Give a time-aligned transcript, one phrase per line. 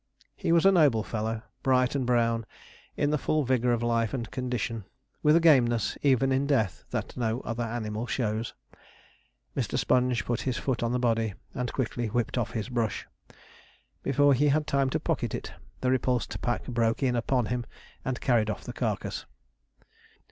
[0.35, 2.47] He was a noble fellow; bright and brown,
[2.97, 4.85] in the full vigour of life and condition,
[5.21, 8.55] with a gameness, even in death, that no other animal shows.
[9.55, 9.77] Mr.
[9.77, 13.05] Sponge put his foot on the body, and quickly whipped off his brush.
[14.01, 17.67] Before he had time to pocket it, the repulsed pack broke in upon him
[18.03, 19.27] and carried off the carcass.